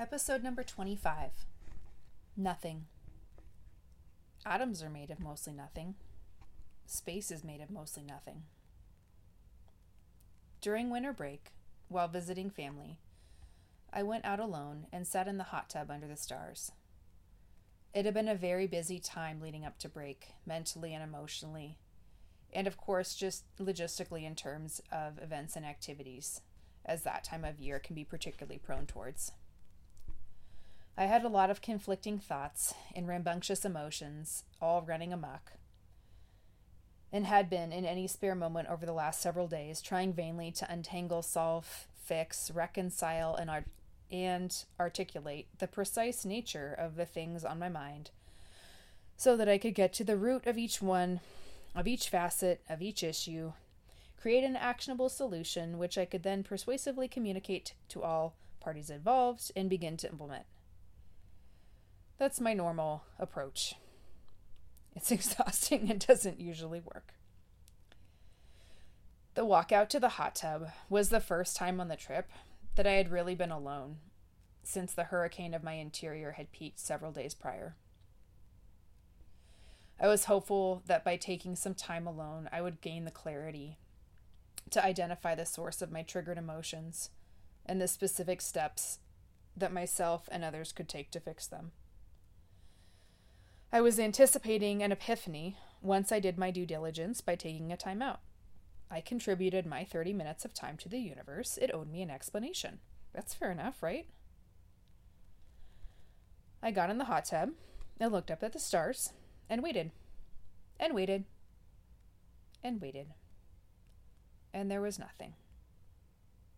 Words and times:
Episode 0.00 0.44
number 0.44 0.62
25 0.62 1.30
Nothing. 2.36 2.84
Atoms 4.46 4.80
are 4.80 4.88
made 4.88 5.10
of 5.10 5.18
mostly 5.18 5.52
nothing. 5.52 5.96
Space 6.86 7.32
is 7.32 7.42
made 7.42 7.60
of 7.60 7.68
mostly 7.68 8.04
nothing. 8.04 8.44
During 10.60 10.88
winter 10.88 11.12
break, 11.12 11.50
while 11.88 12.06
visiting 12.06 12.48
family, 12.48 13.00
I 13.92 14.04
went 14.04 14.24
out 14.24 14.38
alone 14.38 14.86
and 14.92 15.04
sat 15.04 15.26
in 15.26 15.36
the 15.36 15.42
hot 15.42 15.68
tub 15.68 15.90
under 15.90 16.06
the 16.06 16.16
stars. 16.16 16.70
It 17.92 18.04
had 18.04 18.14
been 18.14 18.28
a 18.28 18.36
very 18.36 18.68
busy 18.68 19.00
time 19.00 19.40
leading 19.40 19.64
up 19.64 19.80
to 19.80 19.88
break, 19.88 20.28
mentally 20.46 20.94
and 20.94 21.02
emotionally, 21.02 21.76
and 22.52 22.68
of 22.68 22.76
course, 22.76 23.16
just 23.16 23.46
logistically 23.58 24.22
in 24.22 24.36
terms 24.36 24.80
of 24.92 25.18
events 25.20 25.56
and 25.56 25.66
activities, 25.66 26.40
as 26.84 27.02
that 27.02 27.24
time 27.24 27.44
of 27.44 27.58
year 27.58 27.80
can 27.80 27.96
be 27.96 28.04
particularly 28.04 28.58
prone 28.58 28.86
towards. 28.86 29.32
I 30.98 31.04
had 31.04 31.22
a 31.22 31.28
lot 31.28 31.48
of 31.48 31.62
conflicting 31.62 32.18
thoughts 32.18 32.74
and 32.92 33.06
rambunctious 33.06 33.64
emotions, 33.64 34.42
all 34.60 34.82
running 34.82 35.12
amok, 35.12 35.52
and 37.12 37.24
had 37.24 37.48
been 37.48 37.70
in 37.72 37.84
any 37.84 38.08
spare 38.08 38.34
moment 38.34 38.68
over 38.68 38.84
the 38.84 38.92
last 38.92 39.20
several 39.20 39.46
days, 39.46 39.80
trying 39.80 40.12
vainly 40.12 40.50
to 40.50 40.68
untangle, 40.68 41.22
solve, 41.22 41.86
fix, 42.02 42.50
reconcile, 42.50 43.36
and, 43.36 43.48
art- 43.48 43.68
and 44.10 44.64
articulate 44.80 45.46
the 45.60 45.68
precise 45.68 46.24
nature 46.24 46.74
of 46.76 46.96
the 46.96 47.06
things 47.06 47.44
on 47.44 47.60
my 47.60 47.68
mind, 47.68 48.10
so 49.16 49.36
that 49.36 49.48
I 49.48 49.56
could 49.56 49.76
get 49.76 49.92
to 49.94 50.04
the 50.04 50.16
root 50.16 50.48
of 50.48 50.58
each 50.58 50.82
one, 50.82 51.20
of 51.76 51.86
each 51.86 52.08
facet, 52.08 52.60
of 52.68 52.82
each 52.82 53.04
issue, 53.04 53.52
create 54.20 54.42
an 54.42 54.56
actionable 54.56 55.08
solution 55.08 55.78
which 55.78 55.96
I 55.96 56.06
could 56.06 56.24
then 56.24 56.42
persuasively 56.42 57.06
communicate 57.06 57.74
to 57.90 58.02
all 58.02 58.34
parties 58.58 58.90
involved 58.90 59.52
and 59.54 59.70
begin 59.70 59.96
to 59.98 60.10
implement. 60.10 60.44
That's 62.18 62.40
my 62.40 62.52
normal 62.52 63.04
approach. 63.18 63.74
It's 64.94 65.10
exhausting 65.12 65.90
and 65.90 66.04
doesn't 66.04 66.40
usually 66.40 66.80
work. 66.80 67.14
The 69.34 69.44
walk 69.44 69.70
out 69.70 69.88
to 69.90 70.00
the 70.00 70.08
hot 70.10 70.34
tub 70.34 70.70
was 70.88 71.10
the 71.10 71.20
first 71.20 71.56
time 71.56 71.80
on 71.80 71.86
the 71.86 71.96
trip 71.96 72.28
that 72.74 72.86
I 72.86 72.92
had 72.92 73.12
really 73.12 73.36
been 73.36 73.52
alone 73.52 73.98
since 74.64 74.92
the 74.92 75.04
hurricane 75.04 75.54
of 75.54 75.62
my 75.62 75.74
interior 75.74 76.32
had 76.32 76.52
peaked 76.52 76.80
several 76.80 77.12
days 77.12 77.34
prior. 77.34 77.76
I 80.00 80.08
was 80.08 80.26
hopeful 80.26 80.82
that 80.86 81.04
by 81.04 81.16
taking 81.16 81.56
some 81.56 81.74
time 81.74 82.06
alone, 82.06 82.48
I 82.52 82.60
would 82.60 82.80
gain 82.80 83.04
the 83.04 83.10
clarity 83.10 83.78
to 84.70 84.84
identify 84.84 85.34
the 85.34 85.46
source 85.46 85.80
of 85.80 85.90
my 85.90 86.02
triggered 86.02 86.38
emotions 86.38 87.10
and 87.64 87.80
the 87.80 87.88
specific 87.88 88.40
steps 88.40 88.98
that 89.56 89.72
myself 89.72 90.28
and 90.30 90.44
others 90.44 90.72
could 90.72 90.88
take 90.88 91.10
to 91.12 91.20
fix 91.20 91.46
them. 91.46 91.72
I 93.70 93.82
was 93.82 94.00
anticipating 94.00 94.82
an 94.82 94.92
epiphany 94.92 95.58
once 95.82 96.10
I 96.10 96.20
did 96.20 96.38
my 96.38 96.50
due 96.50 96.64
diligence 96.64 97.20
by 97.20 97.34
taking 97.34 97.70
a 97.70 97.76
time 97.76 98.00
out. 98.00 98.20
I 98.90 99.02
contributed 99.02 99.66
my 99.66 99.84
30 99.84 100.14
minutes 100.14 100.46
of 100.46 100.54
time 100.54 100.78
to 100.78 100.88
the 100.88 100.98
universe. 100.98 101.58
It 101.60 101.70
owed 101.74 101.90
me 101.90 102.00
an 102.00 102.10
explanation. 102.10 102.78
That's 103.12 103.34
fair 103.34 103.50
enough, 103.50 103.82
right? 103.82 104.06
I 106.62 106.70
got 106.70 106.88
in 106.88 106.96
the 106.96 107.04
hot 107.04 107.26
tub 107.26 107.50
and 108.00 108.10
looked 108.10 108.30
up 108.30 108.42
at 108.42 108.54
the 108.54 108.58
stars 108.58 109.12
and 109.50 109.62
waited 109.62 109.90
and 110.80 110.94
waited 110.94 111.24
and 112.64 112.80
waited. 112.80 113.08
And 114.54 114.70
there 114.70 114.80
was 114.80 114.98
nothing. 114.98 115.34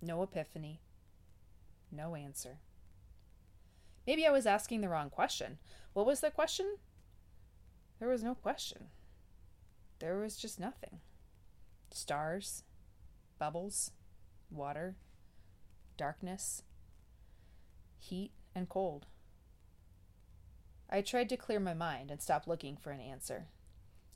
No 0.00 0.22
epiphany. 0.22 0.80
No 1.90 2.14
answer. 2.14 2.58
Maybe 4.06 4.24
I 4.24 4.30
was 4.30 4.46
asking 4.46 4.80
the 4.80 4.88
wrong 4.88 5.10
question. 5.10 5.58
What 5.94 6.06
was 6.06 6.20
the 6.20 6.30
question? 6.30 6.76
There 8.02 8.10
was 8.10 8.24
no 8.24 8.34
question. 8.34 8.86
There 10.00 10.18
was 10.18 10.36
just 10.36 10.58
nothing. 10.58 10.98
Stars, 11.92 12.64
bubbles, 13.38 13.92
water, 14.50 14.96
darkness, 15.96 16.64
heat, 18.00 18.32
and 18.56 18.68
cold. 18.68 19.06
I 20.90 21.00
tried 21.00 21.28
to 21.28 21.36
clear 21.36 21.60
my 21.60 21.74
mind 21.74 22.10
and 22.10 22.20
stop 22.20 22.48
looking 22.48 22.76
for 22.76 22.90
an 22.90 22.98
answer. 22.98 23.46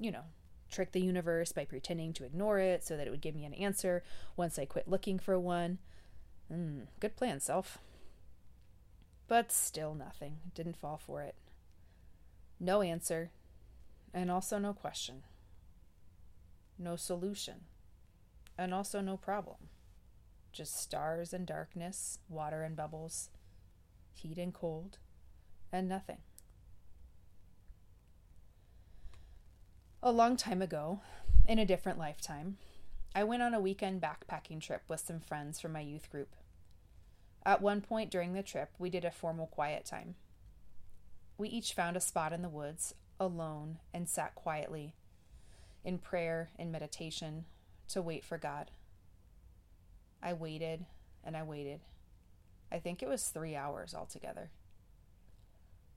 You 0.01 0.11
know, 0.11 0.25
trick 0.69 0.91
the 0.91 1.01
universe 1.01 1.53
by 1.53 1.65
pretending 1.65 2.13
to 2.15 2.25
ignore 2.25 2.59
it 2.59 2.85
so 2.85 2.97
that 2.97 3.07
it 3.07 3.11
would 3.11 3.21
give 3.21 3.37
me 3.37 3.45
an 3.45 3.55
answer 3.55 4.03
once 4.37 4.59
I 4.59 4.65
quit 4.65 4.89
looking 4.89 5.21
for 5.21 5.39
one. 5.39 5.79
Mm, 6.53 6.89
good 6.99 7.15
plan, 7.15 7.39
self. 7.39 7.79
But 9.29 9.53
still 9.53 9.95
nothing. 9.95 10.39
Didn't 10.57 10.77
fall 10.77 10.99
for 10.99 11.23
it. 11.23 11.37
No 12.59 12.83
answer, 12.83 13.31
and 14.13 14.31
also 14.31 14.59
no 14.59 14.73
question. 14.73 15.23
No 16.79 16.97
solution, 16.97 17.65
and 18.59 18.75
also 18.75 19.01
no 19.01 19.17
problem. 19.17 19.57
Just 20.53 20.79
stars 20.79 21.33
and 21.33 21.47
darkness, 21.47 22.19
water 22.29 22.63
and 22.63 22.77
bubbles, 22.77 23.31
heat 24.13 24.39
and 24.39 24.53
cold, 24.53 24.99
and 25.73 25.89
nothing. 25.89 26.19
A 30.03 30.13
long 30.13 30.37
time 30.37 30.63
ago, 30.63 31.01
in 31.49 31.59
a 31.59 31.67
different 31.67 31.99
lifetime, 31.99 32.59
I 33.15 33.25
went 33.25 33.43
on 33.43 33.55
a 33.55 33.61
weekend 33.61 34.03
backpacking 34.03 34.61
trip 34.61 34.83
with 34.89 35.01
some 35.01 35.21
friends 35.21 35.61
from 35.61 35.73
my 35.73 35.81
youth 35.81 36.11
group. 36.11 36.37
At 37.45 37.63
one 37.63 37.81
point 37.81 38.11
during 38.11 38.33
the 38.35 38.43
trip, 38.43 38.71
we 38.79 38.91
did 38.91 39.05
a 39.05 39.11
formal 39.11 39.47
quiet 39.47 39.87
time. 39.87 40.17
We 41.39 41.49
each 41.49 41.73
found 41.73 41.97
a 41.97 42.01
spot 42.01 42.33
in 42.33 42.43
the 42.43 42.49
woods, 42.49 42.95
alone, 43.19 43.79
and 43.93 44.09
sat 44.09 44.35
quietly, 44.35 44.95
in 45.85 45.99
prayer 45.99 46.51
and 46.59 46.71
meditation, 46.71 47.45
to 47.89 48.03
wait 48.03 48.25
for 48.25 48.39
God. 48.39 48.71
I 50.23 50.33
waited 50.33 50.87
and 51.23 51.37
I 51.37 51.43
waited. 51.43 51.81
I 52.71 52.79
think 52.79 53.03
it 53.03 53.09
was 53.09 53.25
three 53.25 53.55
hours 53.55 53.95
altogether. 53.95 54.51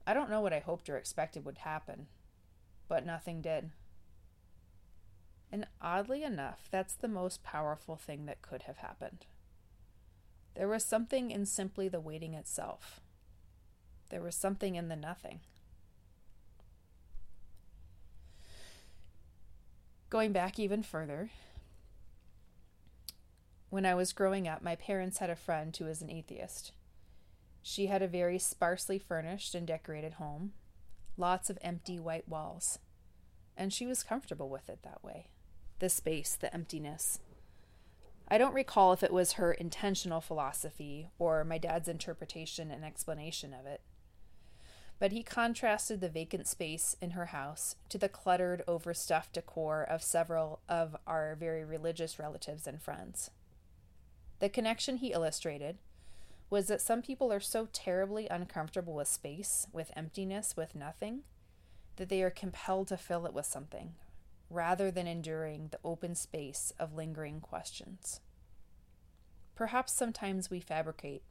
I 0.06 0.14
don't 0.14 0.30
know 0.30 0.40
what 0.40 0.52
I 0.52 0.60
hoped 0.60 0.88
or 0.88 0.96
expected 0.96 1.44
would 1.44 1.58
happen, 1.58 2.06
but 2.88 3.04
nothing 3.04 3.40
did. 3.40 3.70
And 5.52 5.66
oddly 5.82 6.22
enough, 6.22 6.68
that's 6.70 6.94
the 6.94 7.08
most 7.08 7.42
powerful 7.42 7.96
thing 7.96 8.26
that 8.26 8.42
could 8.42 8.62
have 8.62 8.78
happened. 8.78 9.26
There 10.54 10.68
was 10.68 10.84
something 10.84 11.30
in 11.30 11.46
simply 11.46 11.88
the 11.88 12.00
waiting 12.00 12.34
itself. 12.34 13.00
There 14.10 14.22
was 14.22 14.34
something 14.34 14.74
in 14.74 14.88
the 14.88 14.96
nothing. 14.96 15.40
Going 20.10 20.32
back 20.32 20.58
even 20.58 20.82
further, 20.82 21.30
when 23.68 23.86
I 23.86 23.94
was 23.94 24.12
growing 24.12 24.48
up, 24.48 24.60
my 24.60 24.74
parents 24.74 25.18
had 25.18 25.30
a 25.30 25.36
friend 25.36 25.74
who 25.76 25.84
was 25.84 26.02
an 26.02 26.10
atheist. 26.10 26.72
She 27.62 27.86
had 27.86 28.02
a 28.02 28.08
very 28.08 28.36
sparsely 28.36 28.98
furnished 28.98 29.54
and 29.54 29.68
decorated 29.68 30.14
home, 30.14 30.52
lots 31.16 31.48
of 31.48 31.58
empty 31.62 32.00
white 32.00 32.28
walls, 32.28 32.80
and 33.56 33.72
she 33.72 33.86
was 33.86 34.02
comfortable 34.02 34.48
with 34.48 34.68
it 34.68 34.80
that 34.82 35.04
way 35.04 35.28
the 35.78 35.88
space, 35.88 36.34
the 36.34 36.52
emptiness. 36.52 37.20
I 38.28 38.36
don't 38.36 38.52
recall 38.52 38.92
if 38.92 39.02
it 39.02 39.12
was 39.12 39.34
her 39.34 39.52
intentional 39.52 40.20
philosophy 40.20 41.08
or 41.18 41.42
my 41.42 41.56
dad's 41.56 41.88
interpretation 41.88 42.70
and 42.70 42.84
explanation 42.84 43.54
of 43.54 43.64
it 43.64 43.80
but 45.00 45.12
he 45.12 45.22
contrasted 45.22 46.00
the 46.00 46.10
vacant 46.10 46.46
space 46.46 46.94
in 47.00 47.12
her 47.12 47.26
house 47.26 47.74
to 47.88 47.96
the 47.96 48.08
cluttered, 48.08 48.62
overstuffed 48.68 49.32
decor 49.32 49.82
of 49.82 50.02
several 50.02 50.60
of 50.68 50.94
our 51.06 51.34
very 51.34 51.64
religious 51.64 52.18
relatives 52.18 52.66
and 52.66 52.82
friends. 52.82 53.30
The 54.40 54.50
connection 54.50 54.98
he 54.98 55.12
illustrated 55.12 55.78
was 56.50 56.66
that 56.66 56.82
some 56.82 57.00
people 57.00 57.32
are 57.32 57.40
so 57.40 57.66
terribly 57.72 58.28
uncomfortable 58.28 58.94
with 58.94 59.08
space, 59.08 59.66
with 59.72 59.90
emptiness, 59.96 60.54
with 60.54 60.74
nothing, 60.74 61.20
that 61.96 62.10
they 62.10 62.22
are 62.22 62.30
compelled 62.30 62.88
to 62.88 62.98
fill 62.98 63.24
it 63.24 63.32
with 63.32 63.46
something, 63.46 63.94
rather 64.50 64.90
than 64.90 65.06
enduring 65.06 65.68
the 65.70 65.78
open 65.82 66.14
space 66.14 66.74
of 66.78 66.94
lingering 66.94 67.40
questions. 67.40 68.20
Perhaps 69.54 69.92
sometimes 69.92 70.50
we 70.50 70.60
fabricate 70.60 71.22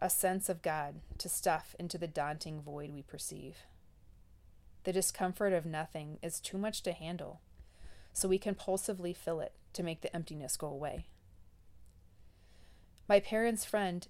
a 0.00 0.10
sense 0.10 0.48
of 0.48 0.62
God 0.62 0.96
to 1.18 1.28
stuff 1.28 1.74
into 1.78 1.98
the 1.98 2.06
daunting 2.06 2.60
void 2.60 2.90
we 2.92 3.02
perceive. 3.02 3.58
The 4.84 4.92
discomfort 4.92 5.52
of 5.52 5.66
nothing 5.66 6.18
is 6.22 6.40
too 6.40 6.56
much 6.56 6.82
to 6.82 6.92
handle, 6.92 7.40
so 8.12 8.28
we 8.28 8.38
compulsively 8.38 9.14
fill 9.14 9.40
it 9.40 9.52
to 9.74 9.82
make 9.82 10.00
the 10.00 10.14
emptiness 10.14 10.56
go 10.56 10.68
away. 10.68 11.06
My 13.08 13.20
parents' 13.20 13.64
friend 13.64 14.06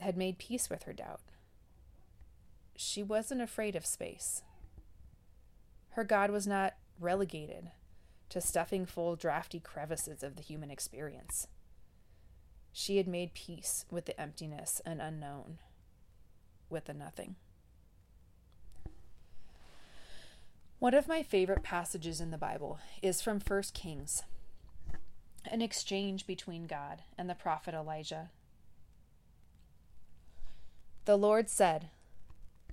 had 0.00 0.16
made 0.16 0.38
peace 0.38 0.70
with 0.70 0.84
her 0.84 0.92
doubt. 0.92 1.20
She 2.76 3.02
wasn't 3.02 3.42
afraid 3.42 3.74
of 3.74 3.84
space. 3.84 4.42
Her 5.90 6.04
God 6.04 6.30
was 6.30 6.46
not 6.46 6.74
relegated 7.00 7.72
to 8.30 8.40
stuffing 8.40 8.86
full 8.86 9.16
drafty 9.16 9.58
crevices 9.58 10.22
of 10.22 10.36
the 10.36 10.42
human 10.42 10.70
experience. 10.70 11.48
She 12.72 12.96
had 12.96 13.08
made 13.08 13.34
peace 13.34 13.84
with 13.90 14.04
the 14.06 14.20
emptiness 14.20 14.80
and 14.84 15.00
unknown. 15.00 15.58
with 16.70 16.84
the 16.84 16.94
nothing. 16.94 17.36
One 20.78 20.94
of 20.94 21.08
my 21.08 21.22
favorite 21.22 21.62
passages 21.62 22.20
in 22.20 22.30
the 22.30 22.38
Bible 22.38 22.78
is 23.02 23.20
from 23.20 23.40
1 23.40 23.62
Kings, 23.74 24.22
an 25.50 25.62
exchange 25.62 26.26
between 26.26 26.66
God 26.66 27.02
and 27.16 27.28
the 27.28 27.34
prophet 27.34 27.74
Elijah. 27.74 28.30
The 31.04 31.16
Lord 31.16 31.48
said, 31.48 31.88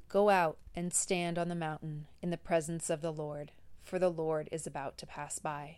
Go 0.08 0.30
out 0.30 0.58
and 0.76 0.94
stand 0.94 1.40
on 1.40 1.50
the 1.50 1.56
mountain 1.56 2.08
in 2.22 2.30
the 2.30 2.38
presence 2.38 2.90
of 2.90 3.02
the 3.02 3.14
Lord, 3.14 3.52
for 3.82 3.98
the 3.98 4.12
Lord 4.12 4.50
is 4.52 4.68
about 4.68 4.98
to 5.00 5.08
pass 5.08 5.40
by. 5.40 5.78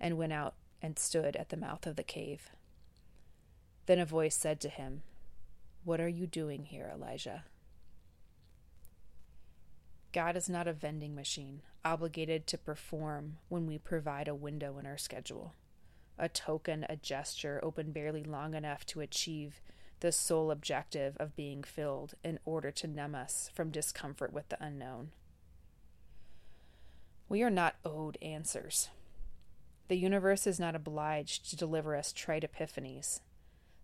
and 0.00 0.18
went 0.18 0.32
out 0.32 0.54
and 0.82 0.98
stood 0.98 1.36
at 1.36 1.48
the 1.48 1.56
mouth 1.56 1.86
of 1.86 1.96
the 1.96 2.02
cave. 2.02 2.50
Then 3.86 3.98
a 3.98 4.04
voice 4.04 4.34
said 4.34 4.60
to 4.60 4.68
him, 4.68 5.02
What 5.84 6.00
are 6.00 6.08
you 6.08 6.26
doing 6.26 6.64
here, 6.64 6.90
Elijah? 6.92 7.44
God 10.12 10.36
is 10.36 10.48
not 10.48 10.66
a 10.66 10.72
vending 10.72 11.14
machine 11.14 11.62
obligated 11.84 12.46
to 12.48 12.58
perform 12.58 13.36
when 13.48 13.66
we 13.66 13.78
provide 13.78 14.28
a 14.28 14.34
window 14.34 14.78
in 14.78 14.86
our 14.86 14.98
schedule, 14.98 15.54
a 16.18 16.28
token, 16.28 16.84
a 16.88 16.96
gesture 16.96 17.60
open 17.62 17.92
barely 17.92 18.24
long 18.24 18.54
enough 18.54 18.84
to 18.86 19.00
achieve 19.00 19.60
the 20.00 20.10
sole 20.12 20.50
objective 20.50 21.16
of 21.18 21.36
being 21.36 21.62
filled 21.62 22.14
in 22.24 22.38
order 22.44 22.70
to 22.70 22.86
numb 22.86 23.14
us 23.14 23.50
from 23.54 23.70
discomfort 23.70 24.32
with 24.32 24.48
the 24.48 24.62
unknown. 24.62 25.10
We 27.28 27.42
are 27.42 27.50
not 27.50 27.76
owed 27.84 28.18
answers. 28.20 28.88
The 29.88 29.96
universe 29.96 30.46
is 30.46 30.58
not 30.58 30.74
obliged 30.74 31.48
to 31.50 31.56
deliver 31.56 31.94
us 31.94 32.12
trite 32.12 32.44
epiphanies, 32.44 33.20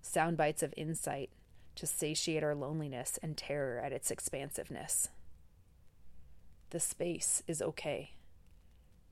sound 0.01 0.37
bites 0.37 0.63
of 0.63 0.75
insight 0.77 1.31
to 1.77 1.87
satiate 1.87 2.43
our 2.43 2.55
loneliness 2.55 3.19
and 3.23 3.37
terror 3.37 3.79
at 3.79 3.93
its 3.93 4.11
expansiveness. 4.11 5.09
The 6.71 6.81
space 6.81 7.43
is 7.47 7.63
okay. 7.63 8.15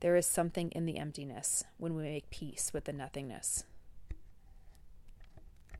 There 0.01 0.15
is 0.15 0.25
something 0.25 0.71
in 0.71 0.85
the 0.85 0.97
emptiness 0.97 1.63
when 1.77 1.95
we 1.95 2.03
make 2.03 2.29
peace 2.29 2.71
with 2.73 2.85
the 2.85 2.93
nothingness. 2.93 3.63